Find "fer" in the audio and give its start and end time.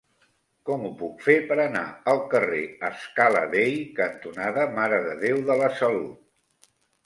1.25-1.35